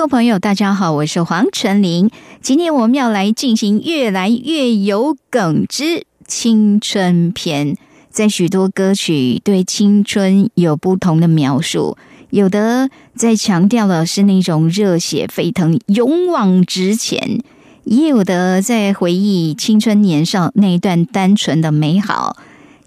[0.00, 2.08] 各位朋友，大家好，我是黄晨玲。
[2.40, 7.76] 今天我们要来进行越来越有梗之青春篇。
[8.08, 11.98] 在许多歌曲对青春有不同的描述，
[12.30, 17.42] 有的在强调的是那种热血沸腾、勇往直前，
[17.84, 22.38] 也有的在回忆青春年少那一段单纯的美好，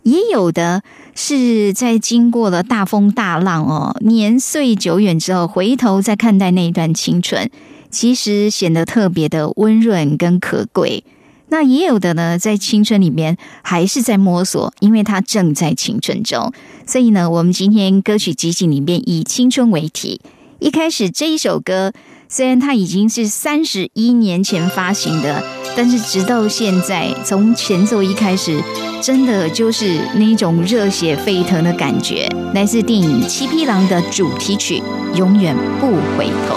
[0.01, 0.81] 也有的。
[1.15, 7.49] 是在经过了大风大浪哦，年岁久远之后，回头再看待那一段青春，
[7.89, 11.03] 其实显得特别的温润跟可贵。
[11.49, 16.51] 那也有的呢，在青春里面还是在摸索，因为他正在青春中。
[16.87, 20.19] 所以呢，我们今天歌曲集锦里面以青春为题，
[20.59, 21.93] 一开始这一首歌。
[22.29, 25.43] 虽然它已经是三十一年前发行的，
[25.75, 28.61] 但是直到现在，从前奏一开始，
[29.01, 34.81] 真的就是那种热血沸腾的感觉，来自电影《七匹狼》的主题曲
[35.17, 36.55] 《永远不回头》。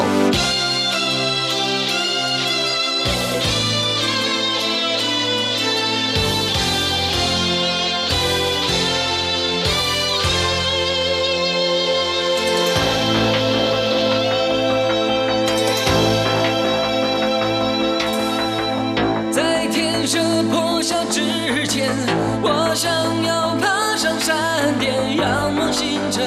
[25.57, 26.23] 梦星辰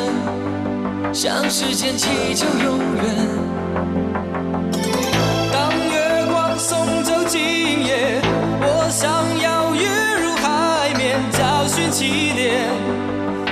[1.13, 3.03] 向时间祈求永远。
[5.53, 7.39] 当月光送走今
[7.85, 8.19] 夜，
[8.61, 9.07] 我想
[9.39, 9.85] 要跃
[10.23, 12.67] 入海面，找寻起点，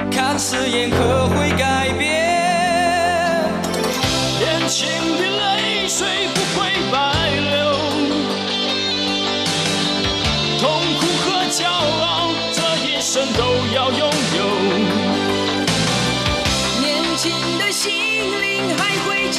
[0.09, 1.46] 看誓言可会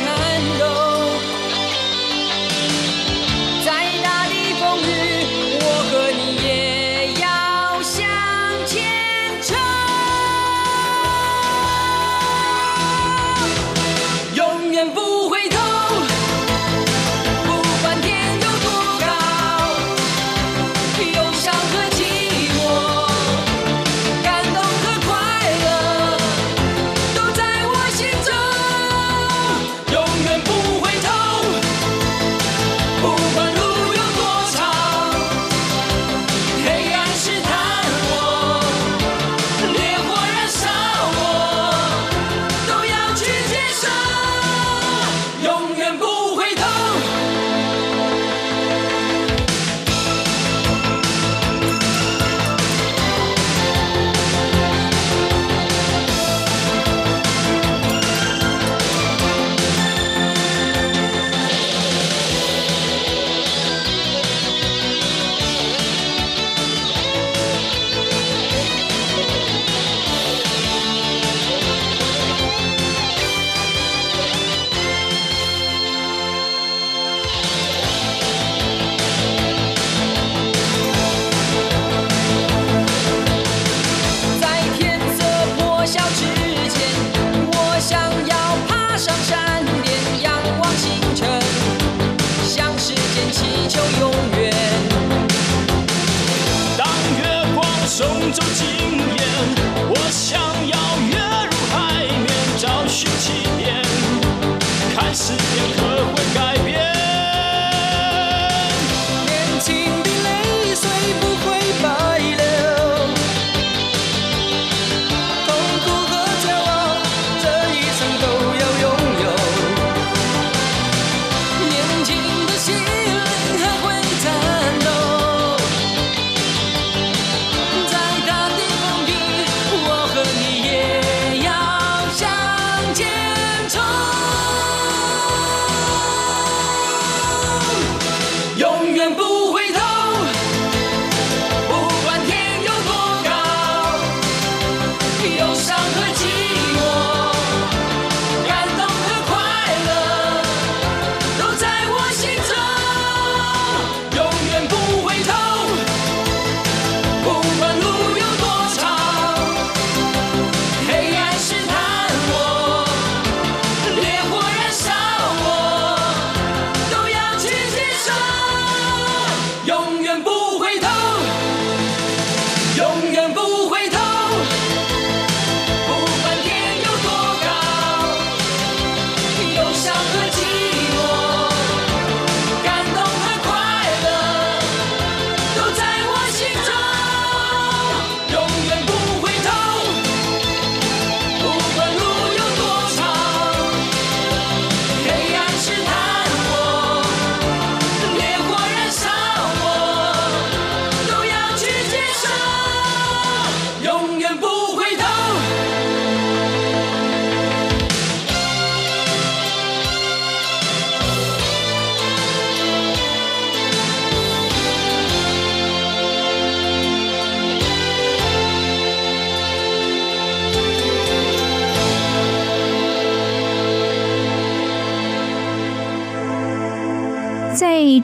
[0.06, 0.87] 还会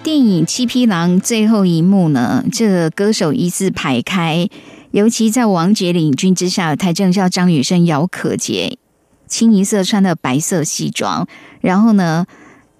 [0.05, 4.47] 电影《七匹狼》最后一幕呢，这歌手一字排开，
[4.91, 8.77] 尤其在王杰领军之下，台正校张雨生、姚可杰
[9.27, 11.27] 清一色穿的白色西装，
[11.63, 12.27] 然后呢，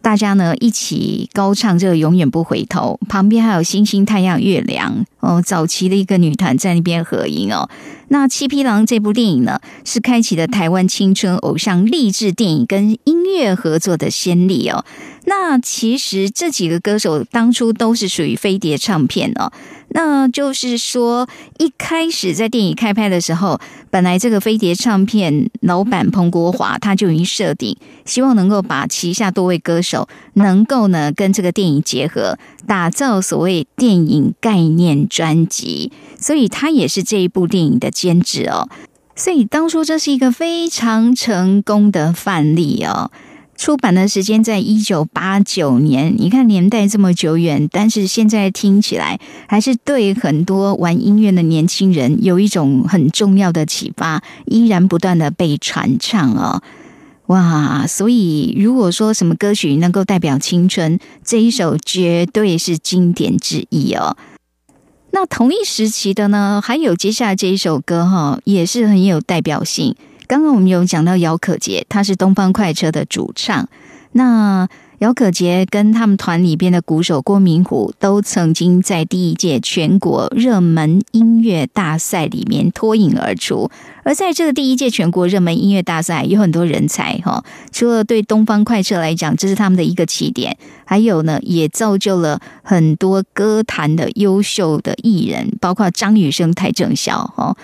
[0.03, 7.71] 大家呢一起高唱这个《永远不回头》，旁边还有星星、太阳、月亮哦，早期的一个女团在那边合影哦。
[8.09, 14.85] 那《七匹狼》这部电影呢，是开启了台湾青春偶像励志电影跟音乐合作的先例哦。
[15.27, 19.51] 那其实这几个歌手当初都是属于飞碟唱片哦。
[19.97, 21.29] 那就是说，
[21.59, 23.61] 一开始在电影开拍的时候，
[23.91, 32.37] 本来这个飞碟唱片老板彭国华他就已经设定，希望能够把旗下多位歌手能够呢跟这个电影结合，
[32.67, 35.93] 打造所谓电影概念专辑。
[36.19, 38.69] 所以他也是这一部电影的监制哦。
[39.15, 43.13] 所以当初这是一个非常成功的范例哦。
[43.57, 49.19] 出版的时间在一九八九年，你看年代这么久远，但是现在听起来
[49.49, 56.63] 还是对很多玩音乐的年轻人有一种很重要的启发，依然不断的被传唱哦。
[57.29, 57.87] 哇！
[57.87, 64.17] 所以如果说什么歌曲能够代表青春，这一首绝对是经典之一哦。
[65.13, 69.95] 那同一时期的呢，还有接下来这一首歌哈，也是很有代表性。
[70.27, 73.69] 刚刚我们有讲到姚可杰，他是东方快车的主唱。
[74.13, 74.69] 那
[74.99, 83.71] 姚可杰跟他们团里边的鼓手郭明虎，都曾经在第一届全国热门音乐大赛里面脱颖而出。
[84.05, 87.45] 而在这个第一届全国热门音乐大赛，有很多人才哈。
[87.73, 97.57] 除了对东方快车来讲，这是他们的一个起点，还有呢，也造就了很多歌坛的优秀的艺人，包括张雨生、邰正宵哈。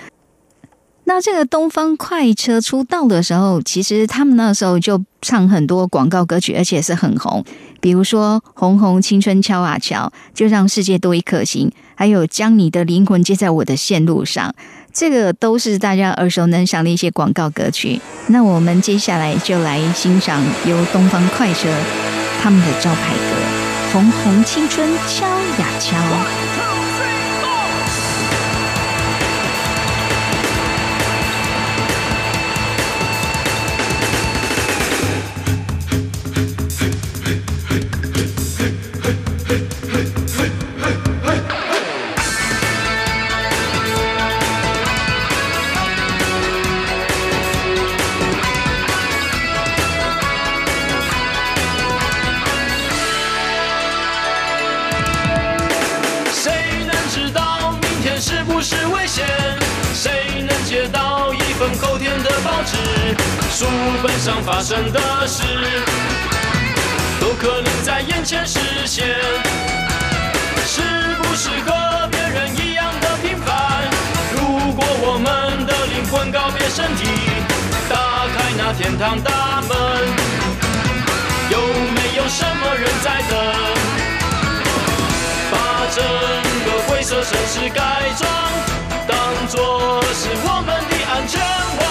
[1.10, 7.44] 那这个东方快车出道的时候，其实他们那时候就唱很多广告歌曲，而且是很红。
[7.80, 14.48] 比如说《红红青春敲啊敲》，就让世界多一颗心；还有《将你的灵魂接在我的线路上》，
[14.92, 18.00] 这个都是大家耳熟能详的一些广告歌曲。
[18.28, 21.68] 那我们接下来就来欣赏由东方快车
[22.40, 25.96] 他们的招牌歌《红红青春敲呀敲》。
[63.60, 63.66] 书
[64.02, 65.42] 本上发生的事，
[67.20, 69.06] 都可能在眼前实现。
[70.64, 70.80] 是
[71.20, 73.84] 不是和别人一样的平凡？
[74.32, 77.04] 如果我们的灵魂告别身体，
[77.86, 77.96] 打
[78.32, 79.76] 开那天堂大门，
[81.50, 81.58] 有
[81.92, 83.36] 没有什么人在等？
[85.52, 86.02] 把整
[86.64, 88.26] 个灰色城市改装，
[89.06, 91.38] 当作是我们的安全
[91.76, 91.90] 网。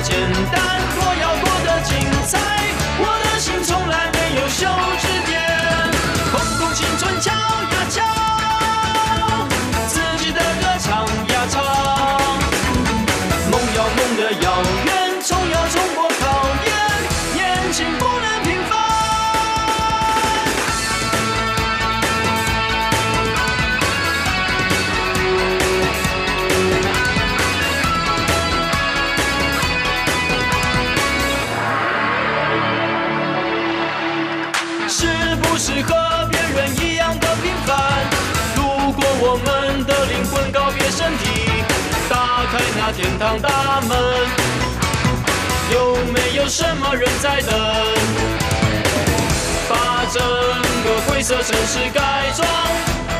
[0.00, 0.14] 简
[0.52, 1.25] 单我要
[46.46, 47.52] 有什么人在等？
[49.68, 52.48] 把整个灰色城市改装，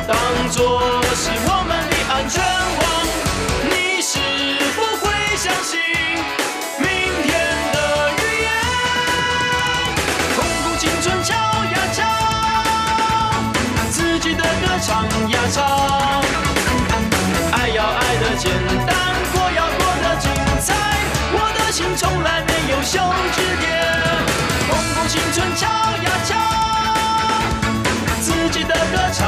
[0.07, 0.15] 当
[0.49, 1.03] 作
[28.91, 29.26] 歌唱。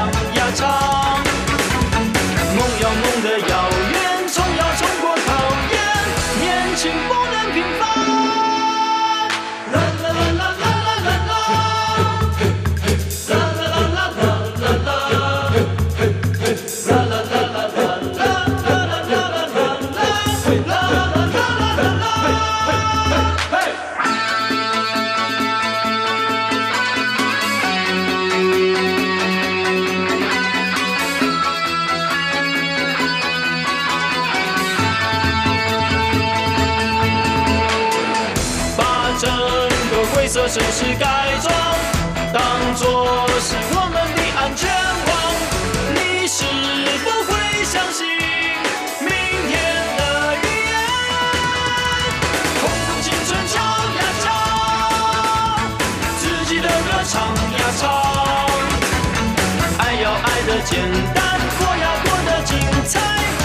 [60.65, 60.79] 简
[61.13, 63.38] 单，过要过得精彩。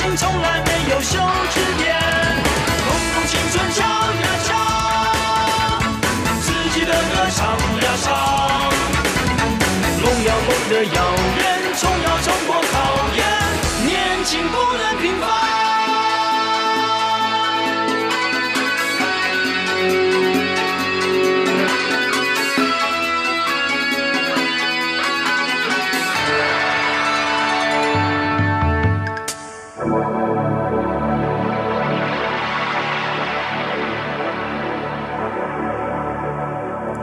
[0.00, 0.79] 心从来没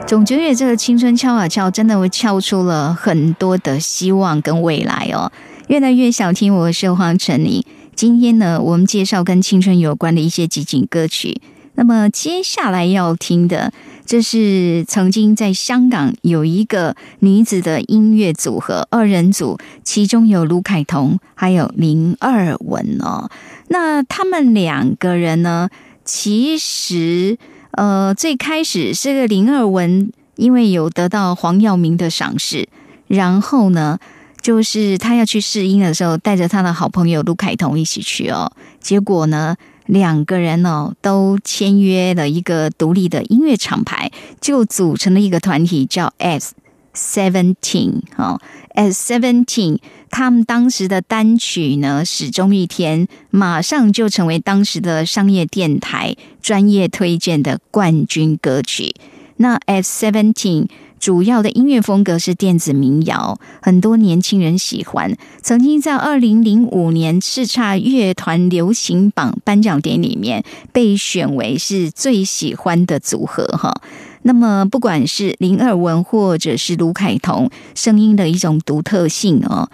[0.08, 5.30] 总觉得这个青春敲啊敲，真的会敲出了很多的希望跟未来哦。
[5.68, 7.62] 越来越想听，我是黄晨林。
[7.94, 11.42] 今天呢，我们介绍跟青春有关的一些集锦歌曲。
[11.76, 13.74] 那么接下来要听的，
[14.06, 23.30] 这是曾经在香港有一个女子的音乐组合二人组，其中有卢凯彤还有林二文哦。
[23.68, 25.70] 那他们两个人呢，
[26.06, 27.38] 其实。
[27.78, 32.68] 呃，最开始是个林二文，因为有得到黄耀明的赏识，
[33.06, 34.00] 然后呢，
[34.42, 38.52] 就是他要去试音的时候，带着他的好朋友卢凯彤一起去哦。
[38.80, 39.56] 结果呢，
[39.86, 46.56] 两个人哦都签约了一个独立的音乐厂牌，就组成了一个团体，叫 S
[46.96, 48.42] Seventeen 哦
[48.74, 49.78] ，S Seventeen。
[50.10, 58.96] 他们当时的单曲呢，《始终一天》马上就成为当时的商业电台专业推荐的冠军歌曲。
[59.38, 60.68] 那 F Seventeen
[61.00, 65.16] 主要的音乐风格是电子民谣，很多年轻人喜欢。
[65.44, 73.80] 曾经在二零零五年叱咤乐团流行榜颁奖典礼里面被选为是最喜欢的组合哈。
[74.24, 79.70] 那么，不管是林二文或者是卢凯彤，声音的一种独特性哦。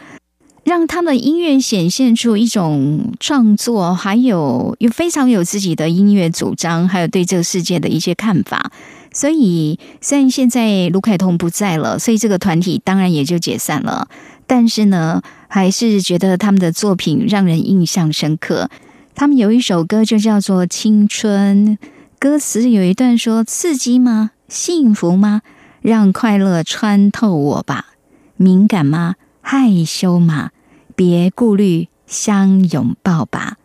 [0.63, 8.72] 让他们音乐显现出一种创作，还有有非常有自己的音乐主张，还有对这个世界的一些看法。
[9.12, 14.08] 所以，虽然现在卢凯彤不在了，所以这个团体当然也就解散了。
[14.48, 18.70] 但是呢，还是觉得他们的作品让人印象深刻。
[19.13, 21.77] 他们有一首歌就叫做《青春》，
[22.17, 24.32] 歌词有一段说：“刺激吗？
[24.48, 25.41] 幸福吗？
[25.82, 27.93] 让快乐穿透我吧。
[28.38, 29.15] 敏感吗？
[29.43, 30.50] 害羞嘛？”
[30.95, 33.57] 别顾虑，相拥抱吧，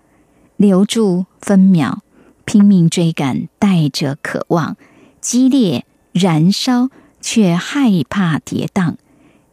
[0.57, 1.99] 留住分秒，
[2.47, 4.79] 拼命追赶，带着渴望，
[5.21, 6.89] 激烈燃烧，
[7.21, 8.95] 却害怕跌宕，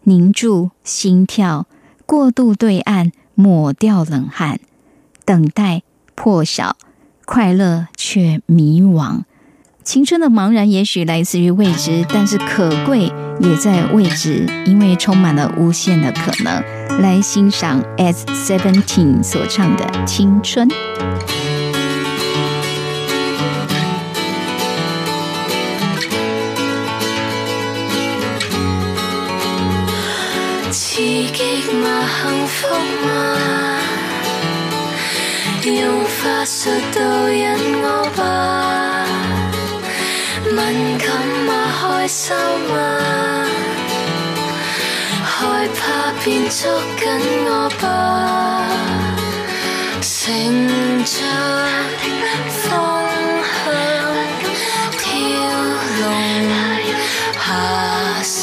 [0.04, 1.68] 凝住心跳，
[2.06, 4.62] 过渡对岸，抹掉冷汗，
[5.26, 5.84] 等待
[6.16, 6.78] 破晓，
[7.26, 9.24] 快乐却迷惘。
[9.86, 13.02] 青春的茫然也许来自于未知，但是可贵
[13.40, 16.64] 也在未知，因为充满了无限的可能。
[17.04, 20.68] 来欣赏 S Seventeen 所唱的《青春》。
[30.72, 32.10] 刺激吗？
[32.24, 32.68] 幸福
[33.06, 33.12] 吗？
[35.64, 37.46] 用法术導引
[37.84, 38.95] 我吧。
[42.06, 42.36] 開心
[42.70, 43.48] 嗎？
[45.24, 46.70] 害怕便捉
[47.00, 47.04] 緊
[47.48, 47.50] 我
[47.82, 47.84] 吧。
[50.02, 50.64] 乘
[51.04, 51.16] 着
[52.62, 52.64] 風
[53.50, 53.66] 向
[55.00, 55.02] 跳
[56.00, 56.04] 龍
[57.40, 57.42] 爬
[58.22, 58.34] 上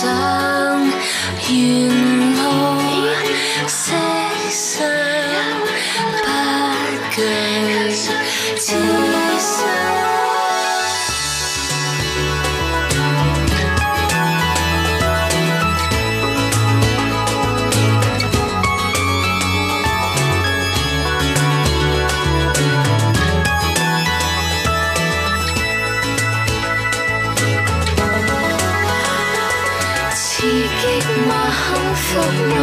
[32.12, 32.60] 幸福嗎？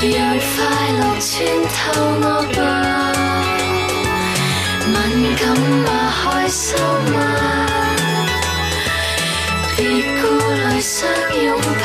[0.00, 0.08] 讓
[0.40, 0.56] 快
[0.96, 1.28] 樂穿
[1.74, 1.76] 透
[2.22, 2.24] 我
[2.56, 2.58] 吧。
[4.88, 4.90] 敏
[5.36, 5.42] 感
[5.84, 5.86] 嗎？
[6.24, 6.64] 開心
[7.12, 7.16] 嗎？
[9.76, 9.78] 別
[10.16, 10.22] 顧
[10.56, 10.96] 慮，相
[11.30, 11.84] 擁抱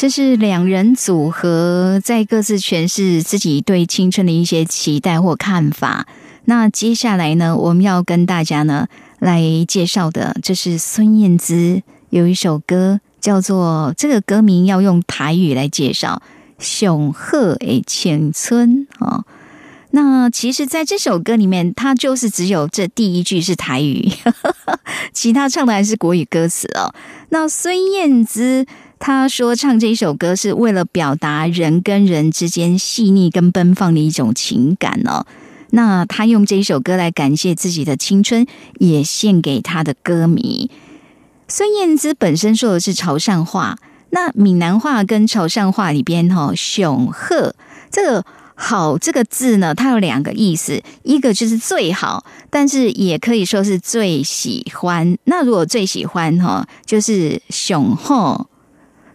[0.00, 6.06] 这是两人组合在各自诠释自己对青春的一些期待或看法。
[6.46, 8.86] 那接下来呢，我们要跟大家呢
[9.18, 16.22] 来介绍的，这是孙燕姿有一首歌叫做这个歌名要用台语来介绍
[16.64, 19.26] 《雄鹤诶青春》啊。
[19.90, 24.10] 那其实，在这首歌里面，它就是只有这第一句是台语，
[25.12, 26.94] 其他唱的还是国语歌词哦。
[27.28, 28.64] 那孙燕姿
[29.00, 35.26] 他说，唱这一首歌是为了表达人跟人之间细腻跟奔放的一种情感哦。
[35.70, 38.46] 那他用这一首歌来感谢自己的青春，
[38.78, 40.70] 也献给他的歌迷。
[41.48, 43.78] 孙燕姿本身说的是潮汕话，
[44.10, 47.56] 那闽南话跟潮汕话里边哈、哦，雄鹤
[47.90, 48.24] 这个。
[48.62, 55.16] 好这个字呢，它有两个意思，一个就是最好，但是也可以说是最喜欢。
[55.24, 58.49] 那如果最喜欢哈，就是雄厚，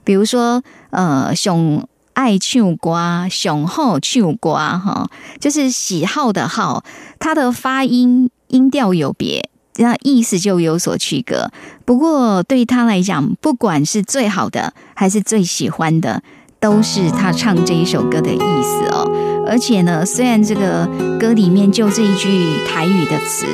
[0.06, 6.86] 比如说呃雄爱唱瓜，雄厚唱瓜哈，就是喜好的好，
[7.20, 11.52] 它的发音音调有别，那意思就有所区隔。
[11.84, 16.24] 不过对他来讲，不管是最好的还是最喜欢的。
[16.58, 19.06] 都是他唱这一首歌的意思哦，
[19.48, 20.90] 而且呢，虽然这个
[21.20, 23.46] 歌里面就这一句台语的词，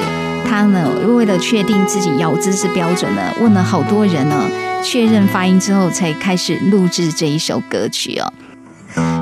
[0.47, 4.47] 他呢为了确定自己咬字是标准的，问了好多人呢
[4.83, 8.33] 确认发音之后，才开始录制这一首歌曲哦。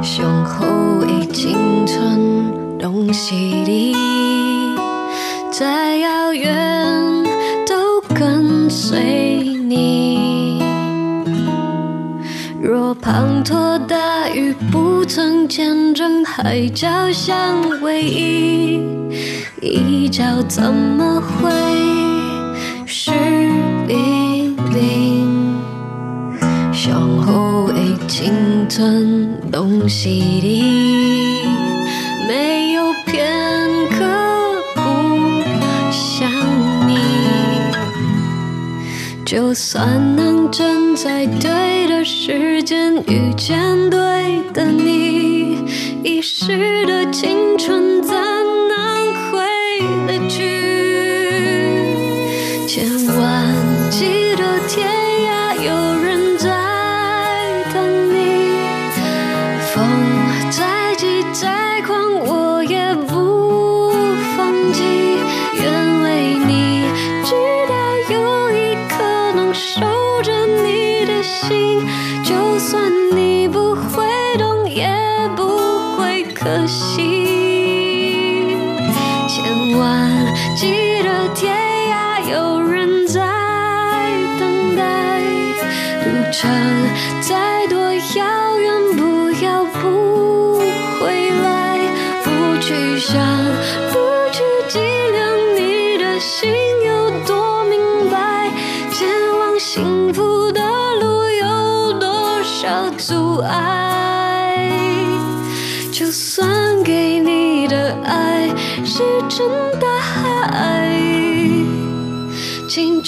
[0.02, 0.66] 上好
[1.02, 3.96] 的青春拢是你，
[5.52, 7.24] 再遥远
[7.68, 10.64] 都跟随你。
[12.62, 18.80] 若滂沱大雨不曾见证海角相偎依，
[19.62, 21.52] 一角怎么会
[22.86, 23.12] 湿
[23.88, 25.19] 淋淋？
[26.90, 27.76] 上好的
[28.08, 28.34] 青
[28.68, 31.44] 春拢是你，
[32.28, 33.32] 没有片
[33.92, 34.04] 刻
[34.74, 34.82] 不
[35.92, 36.32] 想
[36.88, 36.98] 你。
[39.24, 45.60] 就算能站在对的时间遇见对的你，
[46.04, 48.16] 遗失的青春怎
[48.68, 49.38] 能回
[50.08, 50.69] 得去？
[71.48, 71.80] 心，
[72.24, 74.06] 就算你不会
[74.38, 74.90] 懂，也
[75.36, 75.48] 不
[75.98, 78.58] 会可惜。
[79.28, 81.56] 千万记得天
[81.90, 83.22] 涯有人在
[84.38, 85.22] 等待，
[86.06, 86.50] 路程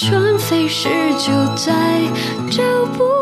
[0.03, 2.01] 春飞逝就再
[2.49, 2.63] 找
[2.97, 3.20] 不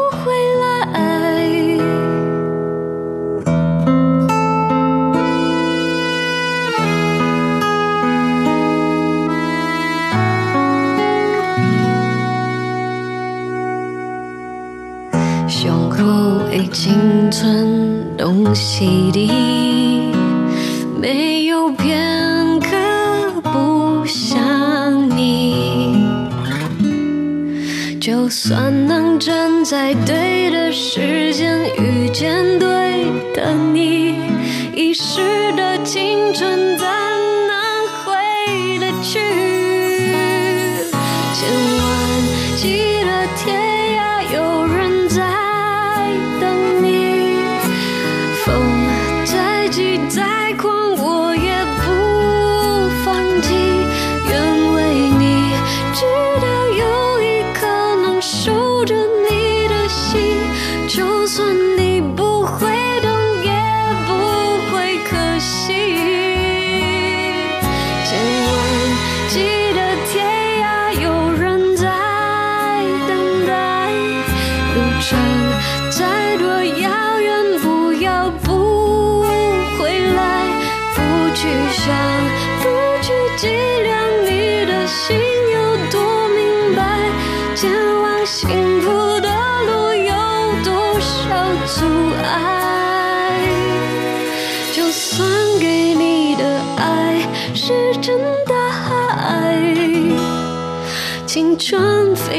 [29.70, 33.06] 在对的时间遇见对
[33.36, 34.16] 的你，
[34.74, 35.29] 已是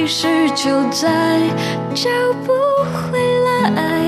[0.00, 1.40] 春飞逝就再
[1.94, 2.08] 找
[2.44, 2.52] 不
[3.12, 4.00] 回来。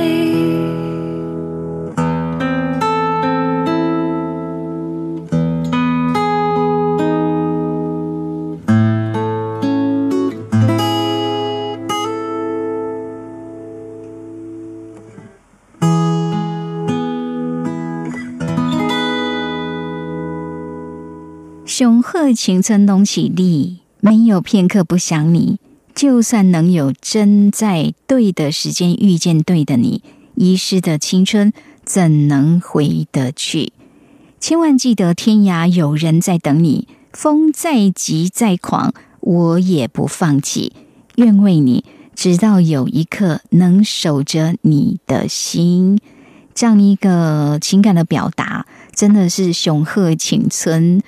[21.66, 25.58] 雄鹤青春拢起立，没有片刻不想你。
[25.94, 30.02] 就算能有真在对的时间遇见对的你，
[30.34, 31.52] 遗失的青春
[31.84, 33.72] 怎能回得去？
[34.40, 40.72] 千万记得天涯有人在等你，风再急再狂，我也不放弃。
[41.16, 46.00] 愿为你，直到有一刻能守着你的心。
[46.54, 51.02] 这样一个情感的表达，真的是雄鹤青春。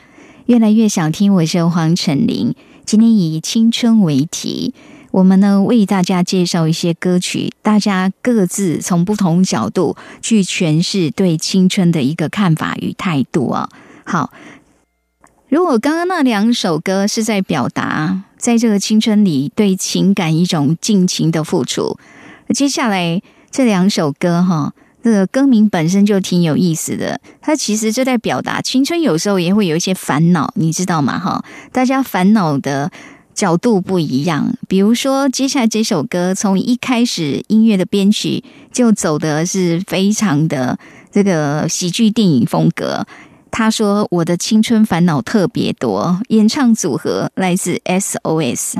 [0.46, 2.54] 越来越想听，我是黄晨林。
[2.84, 4.74] 今天以青春为题，
[5.10, 13.68] 我们呢为大家介绍一些歌曲，大家各自从不同角度去诠释对青春的一个看法与态度啊。
[14.04, 14.30] 好，
[15.48, 21.96] 如果刚刚那两首歌是在表达在这个青春里对情感一种尽情的付出，
[22.54, 24.74] 接下来这两首歌哈。
[25.04, 31.18] 这个歌名本身就挺有意思的，它其实就在表达青春，有时候也会有一些烦恼，你知道吗？
[31.18, 32.90] 哈，大家烦恼的
[33.34, 34.56] 角度不一样。
[34.66, 40.78] 比如说，接下来这首歌从一开始音乐的编曲就走的是非常的
[41.12, 43.06] 这个喜剧电影风格。
[43.50, 48.78] 他说：“我的青春烦恼特别多。”演唱组合来自 SOS。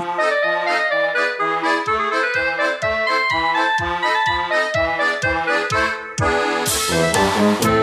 [7.44, 7.73] 早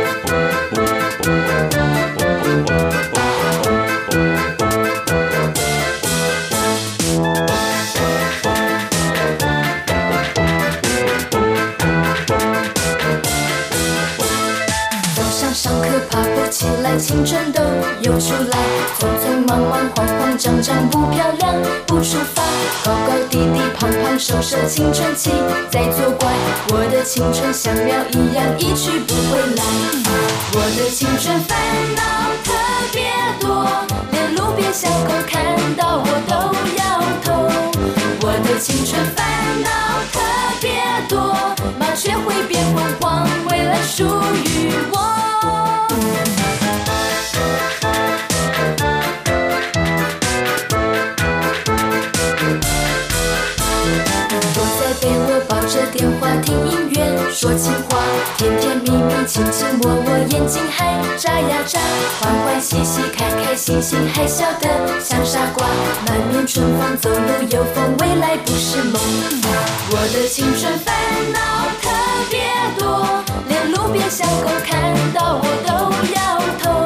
[16.51, 17.61] 起来，青春都
[18.01, 18.57] 又出来，
[18.99, 21.55] 匆匆忙忙慌慌张张不漂亮，
[21.87, 22.43] 不出发，
[22.83, 25.31] 高高低低胖胖瘦瘦，青春期
[25.71, 26.29] 在作怪，
[26.69, 29.63] 我的青春像鸟一样一去不回来，
[30.53, 31.57] 我的青春烦
[31.95, 32.01] 恼
[32.43, 32.51] 特
[32.91, 33.65] 别多，
[34.11, 36.35] 连路边小狗看到我都
[36.75, 36.83] 摇
[37.23, 37.30] 头，
[38.43, 39.25] 的青春烦
[39.61, 39.69] 恼
[40.11, 40.19] 特
[40.59, 40.69] 别
[41.07, 41.33] 多，
[41.79, 44.97] 麻雀会变凤凰，未来属于我。
[54.53, 56.80] 躲在被窝抱着电话听音乐
[57.33, 57.97] 说情话，
[58.37, 61.79] 甜甜蜜蜜亲亲我我，眼睛还眨呀眨，
[62.19, 64.67] 欢欢喜喜开开心心，还笑得
[64.99, 65.65] 像傻瓜。
[66.05, 68.99] 满面春风走路有风，未来不是梦。
[69.91, 70.93] 我的青春烦
[71.31, 71.39] 恼
[71.81, 71.87] 特
[72.29, 73.07] 别多，
[73.47, 75.71] 连路边小狗看到我都
[76.11, 76.19] 摇
[76.59, 76.85] 头。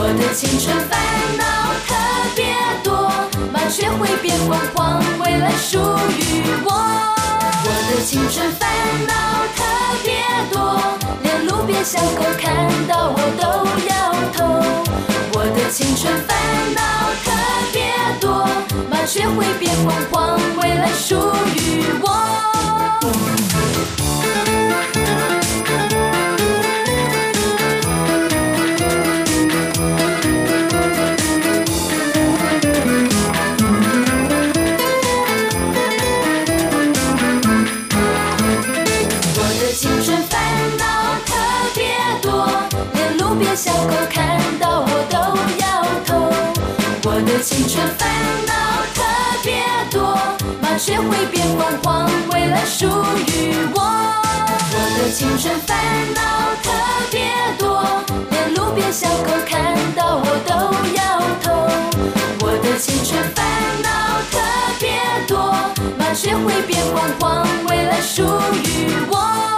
[0.00, 0.98] 我的青春烦
[1.36, 1.44] 恼
[1.86, 1.94] 特
[2.34, 3.12] 别多，
[3.52, 5.78] 麻雀会变凤凰，未来属
[6.16, 6.72] 于我。
[7.60, 8.66] 我的青春烦
[9.06, 9.12] 恼，
[11.88, 13.42] 小狗看到我都
[13.88, 14.44] 摇头。
[15.32, 16.36] 我的青春烦
[16.74, 16.80] 恼
[17.24, 17.26] 特
[17.72, 17.80] 别
[18.20, 18.46] 多，
[18.90, 21.14] 麻雀会变凤凰，未来属
[21.56, 21.56] 于
[22.02, 22.06] 我。
[25.90, 26.17] 我
[43.58, 45.18] 小狗看到我都
[45.58, 46.14] 摇头。
[47.02, 48.08] 我的青春烦
[48.46, 48.54] 恼
[48.94, 49.02] 特
[49.42, 50.16] 别多，
[50.62, 53.82] 麻雀会变凤凰，未来属于我。
[54.70, 55.76] 我的青春烦
[56.14, 56.20] 恼
[56.62, 56.70] 特
[57.10, 57.82] 别多，
[58.30, 60.54] 连路边小狗看到我都
[60.94, 61.50] 摇头。
[62.46, 63.44] 我的青春烦
[63.82, 63.88] 恼
[64.30, 64.38] 特
[64.78, 65.52] 别多，
[65.98, 69.57] 麻雀会变凤凰，未来属于我。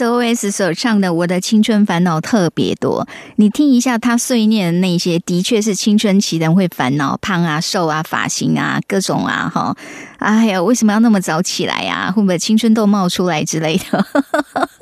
[0.00, 3.04] SOS 所唱的《我的青春烦恼特别多》，
[3.36, 9.76] 你听一下他碎念的那些，的确是青春期人会烦恼，胖啊、瘦啊、发型啊、各种啊，哈，
[10.18, 12.10] 哎呀，为什么要那么早起来呀？
[12.10, 14.06] 会不会青春痘冒出来之类的？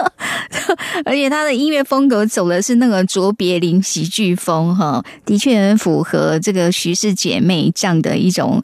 [1.04, 8.62] 而且他的音乐风格走的是那个卓别林喜剧风，哈，的确很符合这个徐氏姐妹这样的一种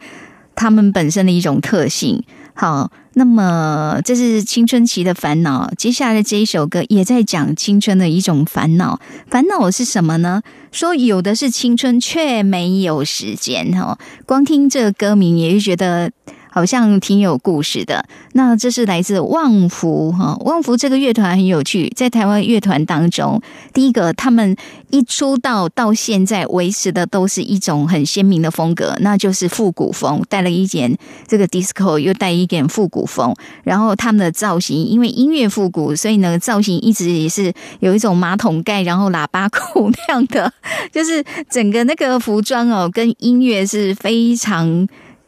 [0.55, 2.23] 她们本身的一种特性。
[2.57, 5.69] 好，那么这是青春期的烦恼。
[5.77, 9.01] 接下来这一首歌也在讲青春的一种烦恼。
[9.29, 10.41] 烦恼是什么呢？
[10.71, 13.73] 说有的是青春，却没有时间。
[13.73, 16.13] 哈，光听这个歌名，也就觉得
[16.55, 18.07] 好像挺有故事的。
[18.35, 24.57] 那这是来自旺福哈，旺福这个乐团很有趣，在台湾乐团当中，第一个他们
[24.91, 33.35] 一出道到现在维持的都是一种很鲜明的风格，那就是复古风，带了一点这个 disco，又带一点复古风。
[33.65, 40.53] 然后他们的造型，因为音乐复古，所以呢造型一直也是有一种马桶盖，然后喇叭裤那样的，
[40.93, 44.87] 就是整个那个服装哦，跟音乐是非常。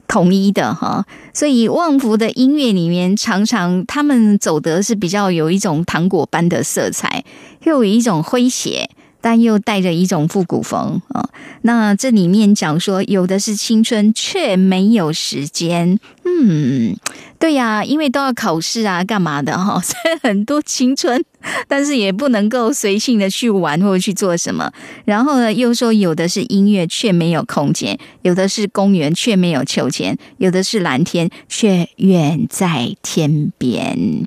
[0.09, 7.25] 统一的哈，所以旺福的音乐里面，常常他们走的是比较有一种糖果般的色彩，
[7.65, 8.89] 又有一种诙谐，
[9.21, 11.29] 但又带着一种复古风啊。
[11.63, 15.99] 那这里面讲说，有的是青春，却没有时间。
[16.25, 16.97] 嗯，
[17.39, 19.81] 对呀，因为都要考试啊，干嘛的哈？
[19.83, 21.25] 所以很多青春，
[21.67, 24.71] 但是也不能够随性的去玩或者去做什么。
[25.05, 34.27] 然后呢，又说有的是音乐，却没有空间；有的是公园，却没有秋千；有的是蓝天，却远在天边。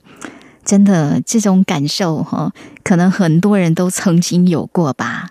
[0.70, 2.54] 真的，这种感受哈，
[2.84, 5.30] 可能很多人都曾经有过吧。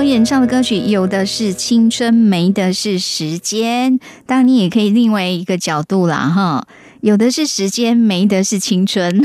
[0.00, 4.00] 所演唱的歌曲，有的是青春，没的是时间。
[4.24, 6.66] 当，你也可以另外一个角度啦，哈，
[7.02, 9.22] 有的是时间，没的是青春。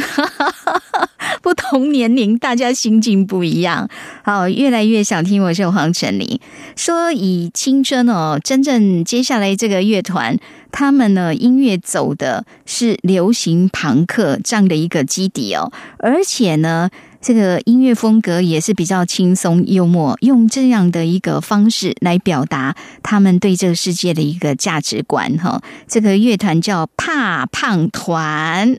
[1.42, 3.90] 不同年龄，大家心境不一样。
[4.26, 6.42] 好，越来越想听我是黄晨林
[6.76, 10.38] 说以青春哦，真正接下来这个乐团，
[10.74, 16.90] 他们呢音乐走的是流行朋克这样的一个基底哦，而且呢。
[17.26, 25.36] 这个音乐风格也是比较轻松幽默，用这样的一个方式来表达他们对这个世界的一个价值观。
[25.40, 28.78] 哈，这个乐团叫怕胖团，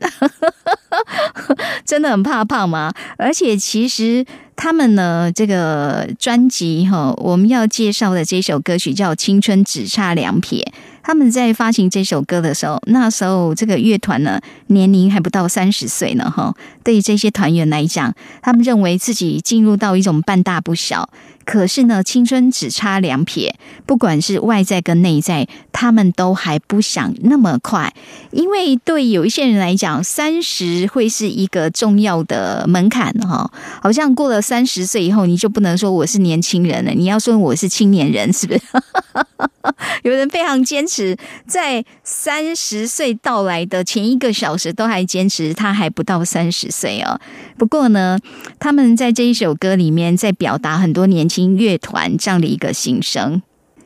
[1.83, 2.93] 真的很怕胖吗？
[3.17, 4.25] 而且其实
[4.55, 10.59] 他们呢，这个专辑哈，我们要介绍的这首歌曲叫《青春只差两撇》。
[11.07, 16.53] 他们在发行这首歌的时候，那时候这个乐团呢年龄还不到三十岁呢，哈。
[16.83, 21.09] 对于这些团员来讲，他们认为自己进入到一种半大不小。
[21.47, 27.93] 可是呢，青春只差两撇，不管是外在跟内在，他们都还不想那么快，
[28.31, 33.49] 因为对有一些人来讲，三十会是一个重要的门槛哈。
[33.81, 38.61] 好像过了三十岁以后，你就不能说我是年轻人了，你要说我是青年人，是不是？
[40.03, 47.19] 有人非常坚持，在三十岁到来的前一个小时，都还坚持他还不到三十岁哦。
[47.57, 48.17] 不过呢，
[48.59, 53.41] 他们在这一首歌里面在表达很多年轻乐团这样的一个心声，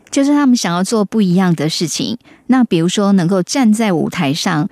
[0.09, 2.17] 就是他们想要做不一样的事情。
[2.47, 4.69] 那比如说，能够站在舞台上，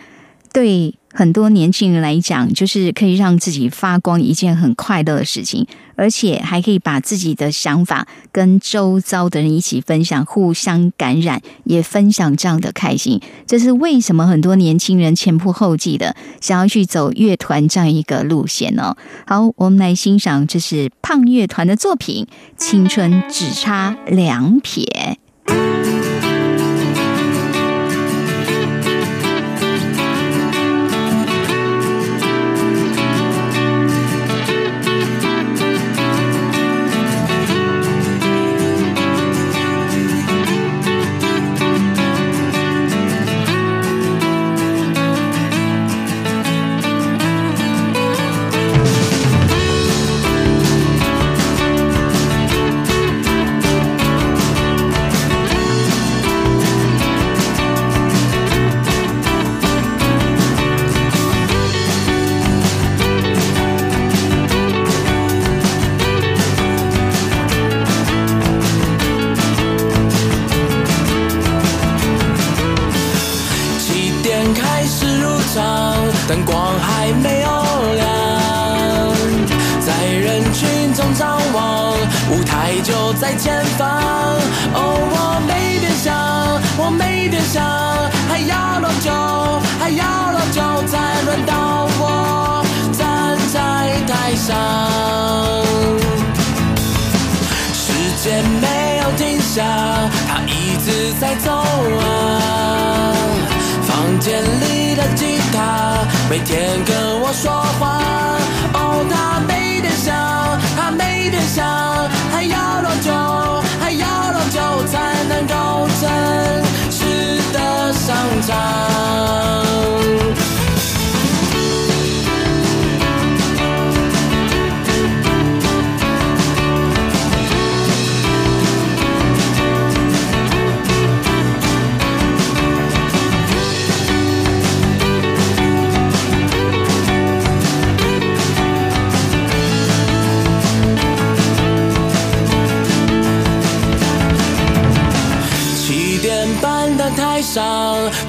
[0.52, 0.96] 对。
[1.12, 13.20] 很多年轻人来讲，就是可以让自己发光一件很快乐的事情，而且还可以把自己的想法跟周遭的人一起分享，互相感染，也分享这样的开心。
[13.48, 18.96] 这是为什么很多年轻人前仆后继的想要去走乐团这样一个路线呢？
[19.26, 22.26] 好，我们来欣赏这是胖乐团的作品
[22.56, 24.86] 《青春只差两撇》。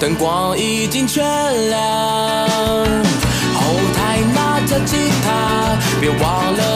[0.00, 1.22] 灯光已经全
[1.68, 1.78] 亮，
[3.52, 6.69] 后台拿着吉他，别忘了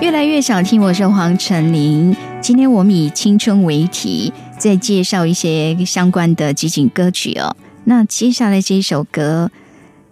[0.00, 2.16] 越来越想听，我是黄成林。
[2.40, 7.56] 今天我们以青春为题，再介绍一些相关的集锦歌曲哦。
[7.82, 9.50] 那接下来这一首歌，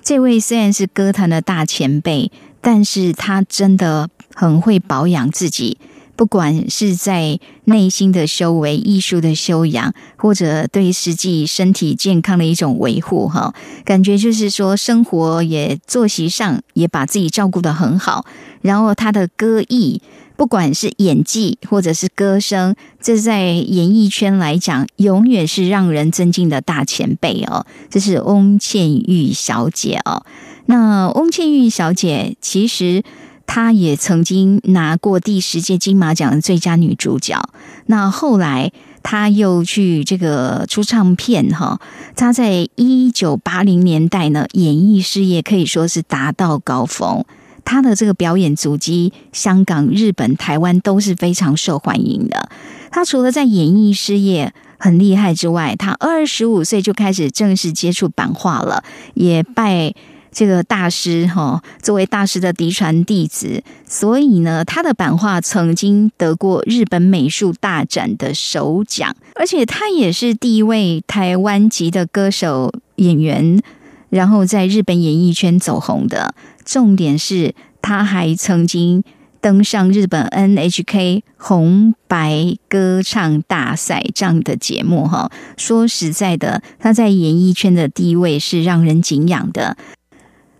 [0.02, 5.78] 这位虽然是歌坛的大前辈，但是他真的很会保养自己。
[6.16, 13.54] 不管是在内心的修为、艺术的修养，或者对实际身体健康的一种维护，哈，
[13.84, 18.24] 感觉就是说，生活也作息上也把自己照顾得很好。
[18.62, 20.00] 然后他的歌艺，
[20.36, 27.66] 不管是演技或者是歌声，这在演艺圈来讲，永远是让人尊敬的大前辈哦。
[27.90, 30.24] 这是翁倩玉小姐哦。
[30.64, 33.04] 那翁倩玉小姐其实。
[33.46, 37.40] 她也曾经拿过第十届金马奖的最佳女主角。
[37.86, 38.72] 那后来，
[39.02, 41.80] 她又去这个出唱片哈。
[42.14, 47.24] 她在一九八零年代呢，演艺事业可以说是达到高峰。
[47.64, 52.48] 她的这个表演足迹，香港、日本、台湾都是非常受欢迎的。
[52.90, 58.84] 她除了在演艺事业很厉害之外，她二十五岁就开始正式接触版画了，
[59.14, 59.94] 也拜。
[60.36, 73.62] 这个大师哈，作为大师的嫡传弟子，所以呢，他的版画曾经得过日本美术大展的首奖，而且他也是第一位台湾籍的歌手演员，
[74.10, 76.34] 然后在日本演艺圈走红的。
[76.66, 79.02] 重点是，他还曾经
[79.40, 85.30] 登上日本 NHK 红白歌唱大赛这样的节目哈。
[85.56, 89.78] 说实在的，他在演艺圈的地位是让人敬仰的。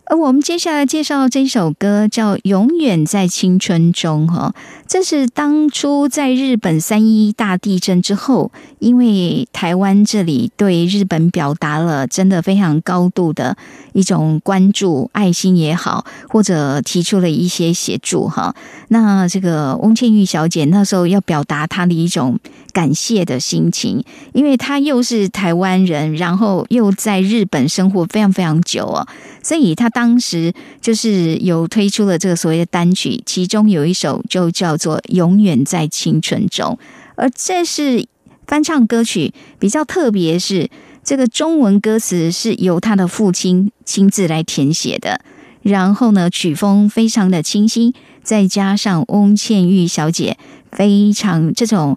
[0.06, 4.54] 而我们接下来介绍这首歌叫《永远在青春中》哈，
[4.88, 13.56] 这是当初在日本三一大地震之后，因为台湾这里对日本表达了真的非常高度的
[13.94, 18.54] 一种关注、爱心也好，或者提出了一些协助哈。
[18.88, 22.38] 那这个翁倩玉小姐那时候要表达她的一种
[22.72, 29.04] 感谢的心情，因为她又是台湾人，然后又在日本生活非常非常久哦，
[29.42, 29.90] 所以她。
[29.96, 36.78] 当时就是有推出了这个所谓的单曲，其中有一首就叫做《永远在青春中》，
[37.14, 38.06] 而这是
[38.46, 40.70] 翻唱歌曲，比较特别是
[41.02, 45.20] 这个中文歌词是由他的父亲亲自来填写的，
[45.62, 50.36] 然后呢曲风非常的清新，再加上翁倩玉小姐
[50.72, 51.96] 非常这种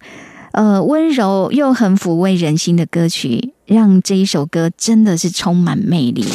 [0.54, 6.26] 呃温柔又很抚慰人心的歌曲，让这一首歌真的是充满魅力。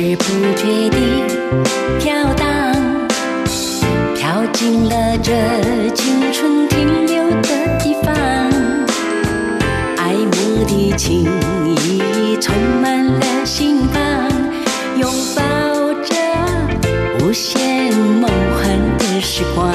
[0.00, 0.24] 知不
[0.56, 0.96] 觉地
[1.98, 2.72] 飘荡，
[4.16, 5.30] 飘进了这
[5.94, 8.10] 青春停留的地方。
[9.98, 11.28] 爱慕的情
[11.66, 14.02] 意充满了心房，
[14.96, 15.42] 拥抱
[16.02, 16.16] 着
[17.20, 19.70] 无限梦幻的时光，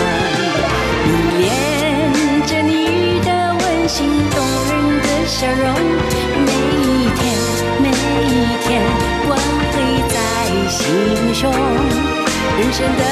[11.52, 13.04] 人生的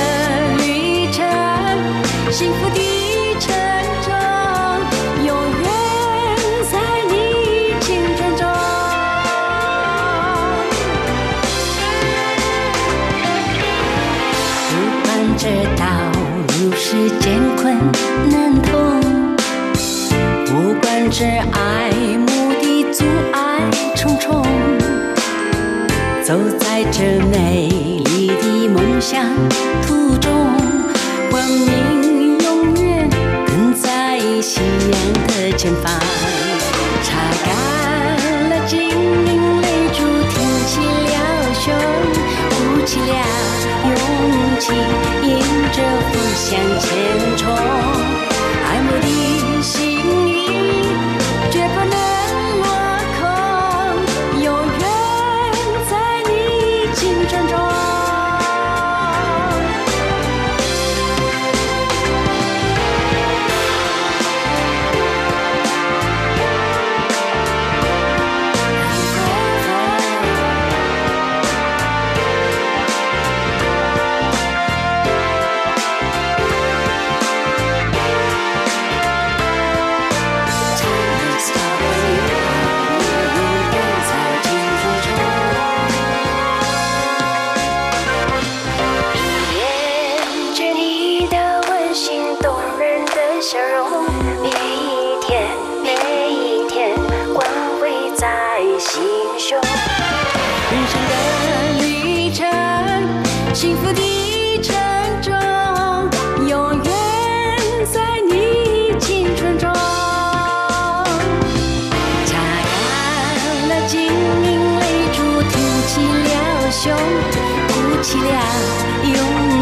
[0.57, 1.23] 旅程，
[2.31, 2.79] 幸福的
[3.39, 3.53] 沉
[4.03, 4.11] 重，
[5.25, 5.29] 永
[5.61, 5.65] 远
[6.71, 6.73] 在
[7.09, 7.13] 你
[7.81, 8.41] 青春中。
[14.69, 14.71] 不
[15.03, 15.07] 管
[15.38, 15.43] 这
[15.77, 15.81] 道
[16.47, 17.23] 路是艰
[17.57, 17.61] 困
[18.31, 18.71] 难通，
[20.45, 22.25] 不管这爱慕
[22.61, 22.63] 的
[22.93, 23.38] 阻碍
[23.95, 24.43] 重重。
[26.23, 27.93] 走在这美
[28.24, 29.21] 你的梦想
[29.86, 30.32] 途中，
[31.30, 33.09] 光明永远
[33.45, 34.93] 跟在夕阳
[35.28, 35.91] 的前方。
[37.03, 39.99] 擦干了晶莹泪珠，
[40.30, 41.13] 挺起了
[41.53, 41.74] 胸，
[42.49, 43.13] 鼓起了
[43.89, 43.91] 勇
[44.57, 44.71] 气，
[45.28, 45.38] 迎
[45.74, 46.88] 着风向前
[47.36, 47.93] 冲。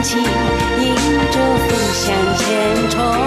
[0.03, 0.95] 迎
[1.31, 3.20] 着风向前冲。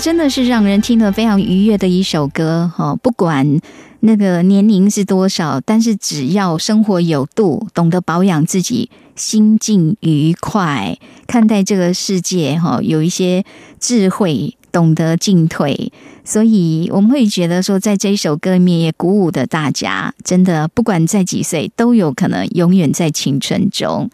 [0.00, 3.60] 真的是让人听得非常愉悦的一首歌哈、不管
[4.00, 10.96] 那个年龄是多少，但是只要生活有度，懂得保养自己，心境愉快，
[11.26, 13.44] 看待这个世界哈、有一些
[13.78, 15.92] 智慧，懂得进退，
[16.24, 24.10] 所以我们会觉得说，在这一首歌里面也鼓舞的大家，真的不管在几岁，都有可能永远在青春中。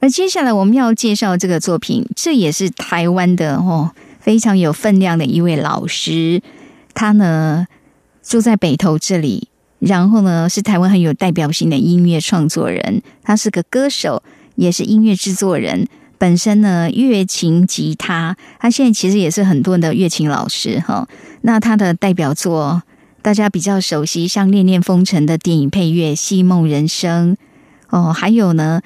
[0.00, 3.92] 而接下来我们要介绍这个作品，这也是台湾的哦。
[4.24, 6.40] 非常有分量的一位老师，
[6.94, 7.66] 他呢
[8.22, 9.48] 住在北投这里，
[9.80, 14.22] 然后呢是台湾很有代表性的音乐创作人，他是个歌手，
[14.54, 15.86] 也是音乐制作人。
[16.16, 21.06] 本身呢，乐琴、吉他，他现在其实也是很多人的乐琴老师哈。
[21.42, 22.82] 那他的代表作，
[23.20, 27.36] 大家比较熟悉，像《恋恋风尘》的电影配乐《戏梦人生》
[27.90, 28.80] 哦，还有呢。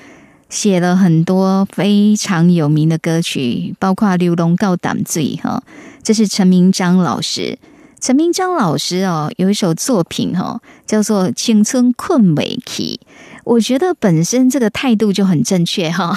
[0.48, 5.62] 写了很多非常有名的歌曲，包括《流龙告胆罪》哈，
[6.02, 7.58] 这是陈明章老师。
[8.00, 13.00] 陈明章老师哦，有一首作品哈，叫做《青春困未起》。
[13.44, 16.16] 我觉得本身这个态度就很正确哈。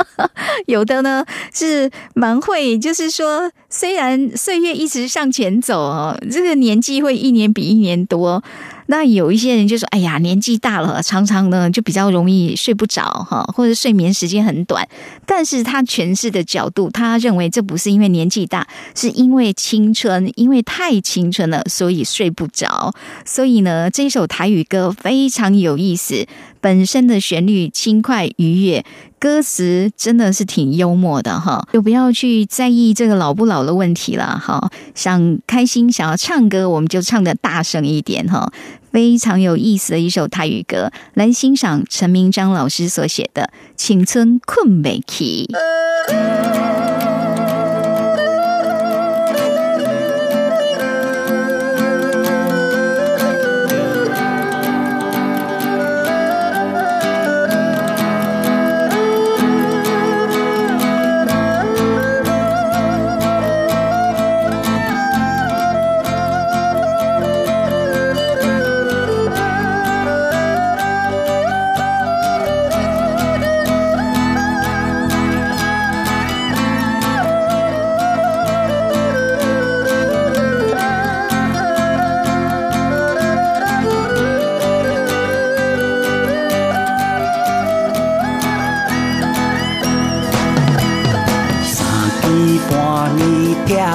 [0.66, 8.42] 有的呢是蛮会，就是说，虽然岁月一直向前走哦，这个年纪会一年比一年多。
[8.90, 14.86] 那有一些人就说：“哎呀，年纪大了，常常呢就比较容易睡不着哈，或者睡眠时间很短。”
[15.24, 18.66] 但是他诠释的角度，他认为这不是因为年纪大，
[18.96, 22.92] 是因为青春，因为太青春了，所以睡不着。
[23.24, 26.26] 所以呢，这首台语歌非常有意思，
[26.60, 28.84] 本身的旋律轻快愉悦。
[29.20, 34.70] 歌词真的是挺幽默的哈，就不要去在意这个老不老的问题了哈。
[34.94, 38.50] 想开心，想要唱歌，我们就唱的大声一点哈。
[38.90, 43.42] 非常有意思的一首台语歌，来欣赏陈明章老师所写的
[43.76, 45.48] 《青春困未起》。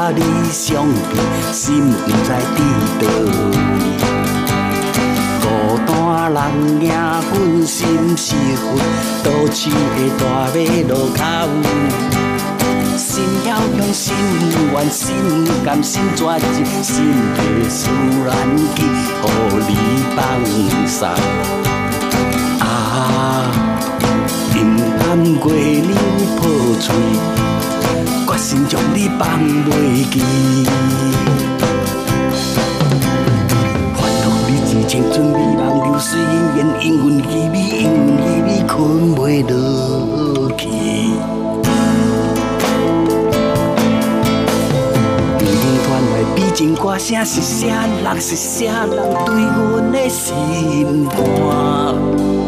[0.05, 1.17] 暝遐你相见，
[1.51, 2.57] 心不知伫
[2.99, 3.53] 倒位。
[5.41, 5.43] 孤
[5.87, 5.89] 单
[6.33, 6.37] 人
[6.81, 7.77] 赢阮心
[8.15, 8.65] 是魂，
[9.23, 9.75] 都市的
[10.19, 10.55] 大马
[10.87, 11.19] 路口。
[12.97, 14.13] 心晓向心
[14.73, 15.03] 愿，心
[15.63, 16.21] 甘心绝
[16.53, 16.93] 情，心
[17.35, 17.39] 地
[17.69, 17.89] 思
[18.25, 18.29] 难
[18.75, 18.83] 记，
[19.21, 19.25] 互
[19.57, 19.71] 你
[20.15, 20.17] 放
[20.87, 21.09] 送。
[22.59, 22.63] 啊，
[24.53, 24.55] 阴
[24.99, 25.35] 暗月
[25.81, 25.97] 亮
[26.37, 26.39] 破
[26.79, 26.93] 碎。
[28.35, 30.19] 决心将你放袂记。
[33.95, 36.23] 烦恼日子，青春美梦流水姻
[36.57, 38.75] 缘，因阮稀微，因阮稀微，困
[39.15, 40.67] 袂落去。
[45.39, 48.19] 耳边传来悲情歌声，是啥人？
[48.19, 52.44] 是啥人对阮的心肝？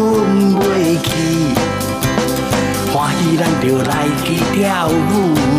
[0.00, 1.10] 袂去，
[2.92, 5.49] 欢喜咱就来去跳舞。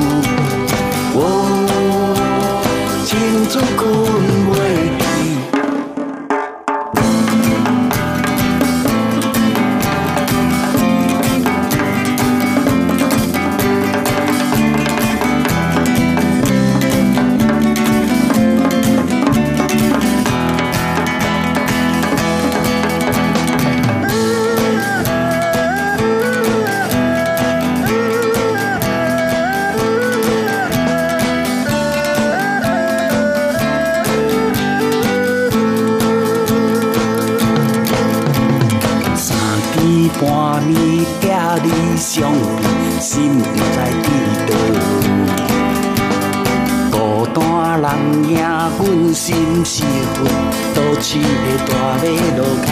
[49.14, 49.36] 心
[49.66, 50.26] 是魂，
[50.74, 51.26] 都市的
[51.68, 52.04] 大马
[52.38, 52.70] 路口。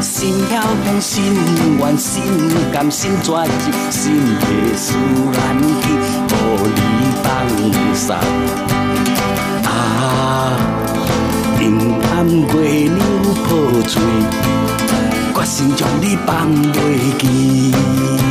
[0.00, 1.34] 心晓向心
[1.78, 2.22] 愿，心
[2.72, 4.42] 甘心绝志，心的
[4.76, 4.94] 思
[5.32, 5.38] 难
[5.82, 7.26] 去，予你放
[7.94, 8.16] 送。
[9.64, 9.68] 啊，
[11.58, 11.60] 平
[12.12, 12.98] 安月亮
[13.48, 13.48] 抱
[13.82, 13.92] 嘴。
[15.34, 16.76] 决心将你放袂
[17.18, 18.27] 记。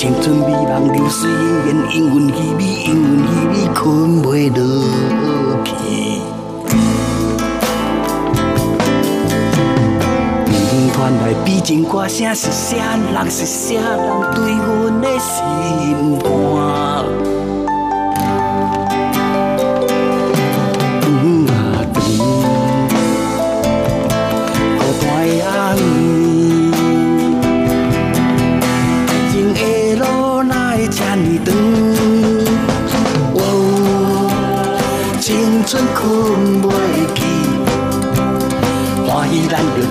[0.00, 1.34] 青春美梦，流水姻
[1.66, 3.84] 缘，因缘稀微，因缘稀微，困
[4.22, 4.58] 袂落
[5.62, 5.70] 去。
[6.70, 6.72] 嗯，
[10.94, 13.30] 传来悲情歌声，是啥人？
[13.30, 16.30] 是啥人对阮的心肝？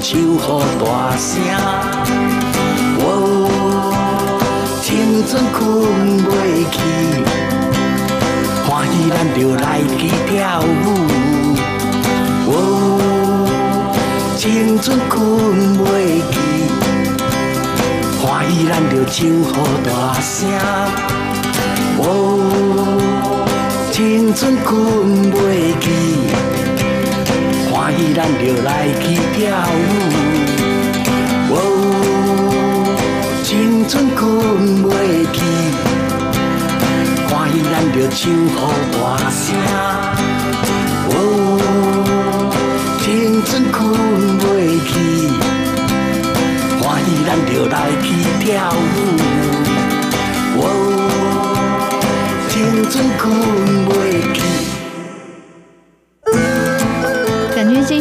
[0.01, 0.47] 喜咱就唱好
[0.79, 1.29] 大声。
[2.99, 3.07] 哦，
[4.81, 4.87] 青
[5.27, 5.59] 春困
[6.23, 6.31] 袂
[6.71, 6.77] 去，
[8.65, 9.65] 欢喜咱就来
[9.97, 10.85] 去跳舞。
[12.47, 12.53] 哦。
[14.37, 15.17] 青春困
[15.79, 15.87] 袂
[16.31, 16.35] 去，
[18.21, 19.89] 欢喜咱就唱好大
[20.21, 20.37] 声。
[21.99, 22.07] 哦，
[23.91, 24.73] 青春困
[25.33, 25.37] 袂
[25.79, 25.85] 去，
[27.89, 28.69] 欢喜咱就来
[29.01, 29.81] 去跳舞。
[31.49, 31.57] 哦，
[33.43, 33.49] 青
[33.89, 34.21] 春困
[34.83, 35.41] 袂去，
[37.27, 38.21] 欢喜咱就唱
[38.53, 38.59] 好
[38.93, 38.97] 大
[39.31, 39.57] 声。
[41.09, 41.11] 哦。
[43.01, 43.81] 青春困
[44.37, 44.45] 袂
[44.85, 44.93] 去，
[46.83, 48.07] 欢喜咱就来去
[48.39, 48.77] 跳舞。
[50.61, 50.63] 哦，
[52.49, 52.53] 青
[52.87, 53.25] 春困
[53.87, 53.91] 袂
[54.31, 54.48] 去。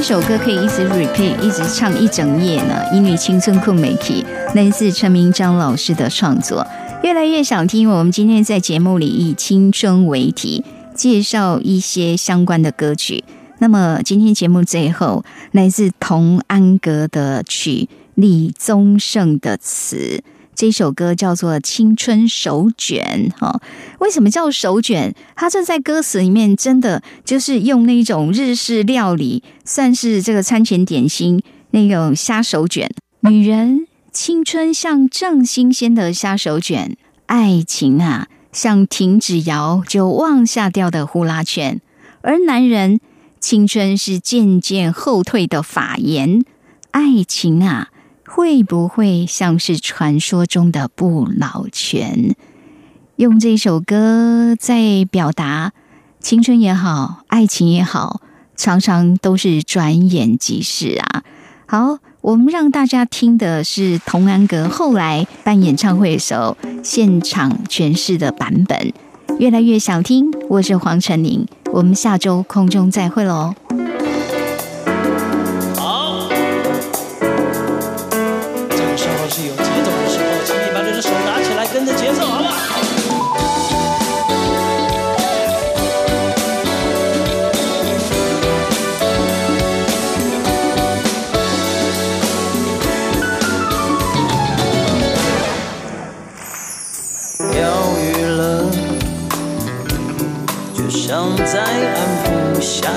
[0.09, 2.82] 首歌可以一直 repeat，一直唱一整夜呢。
[2.94, 6.66] 因为青春困美体，来自陈明章老师的创作。
[7.02, 13.22] 越来越想听，我们今天在节目里以青春为题，介绍一些相关的歌曲。
[13.59, 20.22] 那么今天节目最后，来自童安格的曲，李宗盛的词。
[20.59, 23.61] 这首歌叫做《青春手卷》哈，
[24.00, 25.14] 为什么叫手卷？
[25.36, 31.40] 它这在歌词里面真的就是用那种日式料理，算是这个餐前点心
[31.70, 32.90] 那种虾手卷。
[33.20, 36.96] 女人青春像正新鲜的虾手卷，
[37.26, 41.80] 爱情啊像停止摇就往下掉的呼啦圈，
[42.22, 42.98] 而男人
[43.38, 46.44] 青春是渐渐后退的法言，
[46.90, 47.90] 爱情啊。
[48.31, 52.37] 会不会像是传说中的不老泉？
[53.16, 55.72] 用这首歌在表达
[56.20, 58.20] 青春也好，爱情也好，
[58.55, 61.22] 常常都是转眼即逝啊！
[61.66, 68.93] 好，我们让大家听的是童安格后来办演唱会的时候现场诠释的版本，
[69.39, 70.31] 越来越想听。
[70.51, 73.55] 我是黄晨玲，我们下周空中再会喽。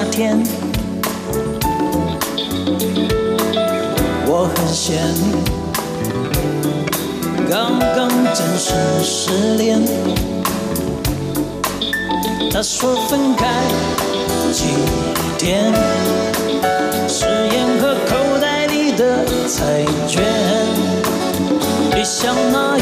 [0.04, 0.36] 那天。
[4.26, 5.44] 我很想你，
[7.48, 8.74] 刚刚正是
[9.04, 9.80] 失恋。
[12.52, 13.46] 他说分开
[14.52, 14.74] 几
[15.38, 15.72] 天，
[17.08, 20.24] 誓言和口袋里的彩券，
[21.94, 22.82] 别像蚂蚁。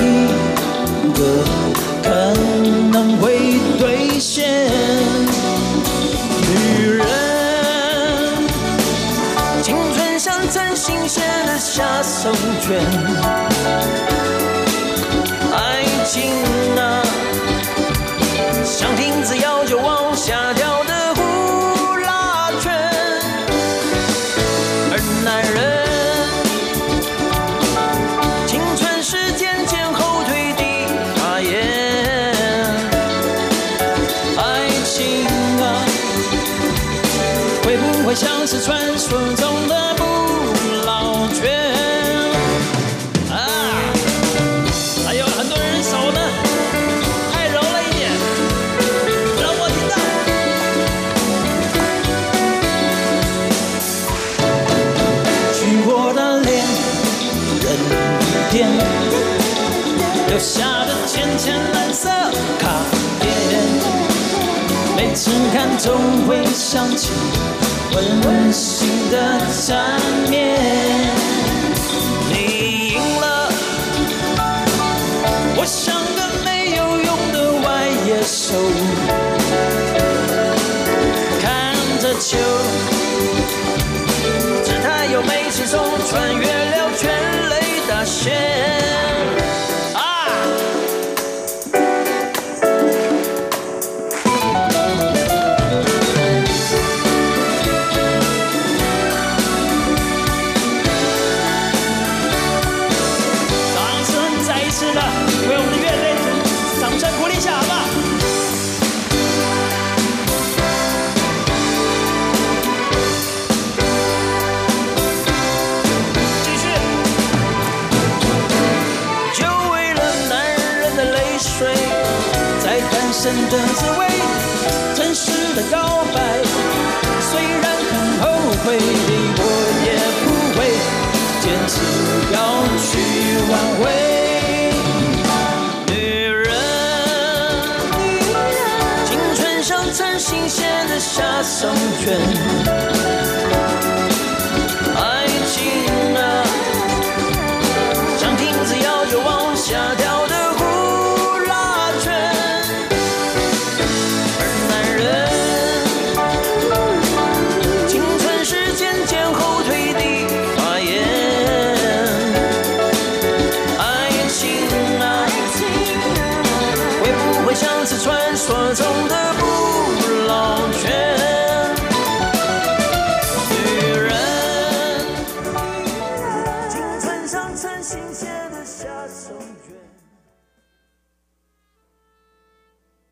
[12.22, 12.78] 成全
[15.54, 16.59] 爱情
[66.72, 67.10] 想起
[67.96, 70.00] 温温馨的缠
[70.30, 70.99] 绵。